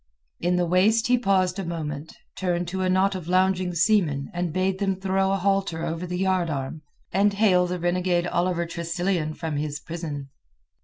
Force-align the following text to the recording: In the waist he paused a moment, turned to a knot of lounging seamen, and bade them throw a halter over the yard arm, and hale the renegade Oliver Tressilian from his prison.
In 0.39 0.55
the 0.55 0.65
waist 0.65 1.05
he 1.05 1.19
paused 1.19 1.59
a 1.59 1.63
moment, 1.63 2.17
turned 2.35 2.67
to 2.69 2.81
a 2.81 2.89
knot 2.89 3.13
of 3.13 3.27
lounging 3.27 3.75
seamen, 3.75 4.31
and 4.33 4.51
bade 4.51 4.79
them 4.79 4.95
throw 4.95 5.31
a 5.31 5.37
halter 5.37 5.85
over 5.85 6.07
the 6.07 6.17
yard 6.17 6.49
arm, 6.49 6.81
and 7.13 7.33
hale 7.33 7.67
the 7.67 7.77
renegade 7.77 8.25
Oliver 8.25 8.65
Tressilian 8.65 9.35
from 9.35 9.57
his 9.57 9.79
prison. 9.79 10.31